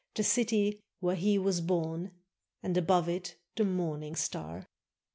The 0.15 0.23
city 0.23 0.81
where 0.99 1.15
he 1.15 1.37
was 1.37 1.61
born,— 1.61 2.09
And 2.63 2.75
above 2.75 3.07
it 3.07 3.35
the 3.55 3.63
morning 3.65 4.15
star. 4.15 4.67